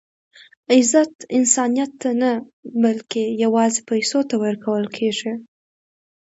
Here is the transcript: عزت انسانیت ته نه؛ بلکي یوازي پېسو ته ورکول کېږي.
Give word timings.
عزت 0.75 1.13
انسانیت 1.37 1.91
ته 2.01 2.09
نه؛ 2.21 2.31
بلکي 2.83 3.23
یوازي 3.43 3.81
پېسو 3.89 4.19
ته 4.29 4.35
ورکول 4.43 4.83
کېږي. 4.97 5.33